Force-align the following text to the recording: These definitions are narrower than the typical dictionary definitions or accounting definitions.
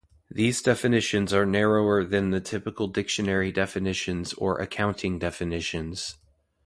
These 0.31 0.63
definitions 0.63 1.31
are 1.31 1.45
narrower 1.45 2.03
than 2.03 2.31
the 2.31 2.41
typical 2.41 2.87
dictionary 2.87 3.51
definitions 3.51 4.33
or 4.33 4.57
accounting 4.57 5.19
definitions. 5.19 6.17